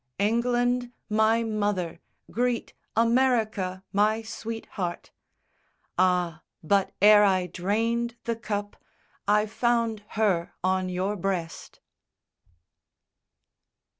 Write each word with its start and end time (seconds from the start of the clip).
England, 0.17 0.91
my 1.09 1.43
mother, 1.43 1.99
greet 2.31 2.73
America, 2.95 3.83
my 3.93 4.23
sweetheart: 4.23 5.11
Ah, 5.95 6.41
but 6.63 6.91
ere 7.03 7.23
I 7.23 7.45
drained 7.45 8.15
the 8.23 8.35
cup 8.35 8.77
I 9.27 9.45
found 9.45 10.03
her 10.17 10.53
on 10.63 10.89
your 10.89 11.15
breast. 11.15 11.81